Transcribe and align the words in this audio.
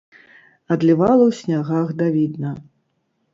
Адлівала 0.75 1.17
ў 1.17 1.31
снягах 1.41 1.93
давідна. 2.01 2.55